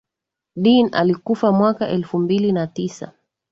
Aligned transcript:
dean 0.55 0.89
alikufa 0.91 1.51
mwaka 1.51 1.89
elfu 1.89 2.19
mbili 2.19 2.51
na 2.51 2.67
tisa 2.67 3.11